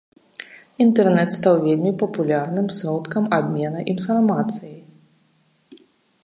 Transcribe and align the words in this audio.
Інтэрнэт 0.85 1.29
стаў 1.35 1.59
вельмі 1.67 1.91
папулярным 2.03 2.67
сродкам 2.79 3.23
абмена 3.39 3.79
інфармацыяй. 3.95 4.81